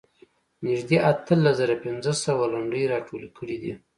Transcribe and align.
نږدې 0.65 0.97
اتلس 1.11 1.53
زره 1.59 1.75
پنځه 1.85 2.11
سوه 2.23 2.43
لنډۍ 2.53 2.83
راټولې 2.93 3.29
کړې 3.37 3.57
دي. 3.63 3.73